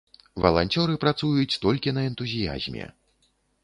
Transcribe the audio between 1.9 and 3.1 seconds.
на энтузіязме.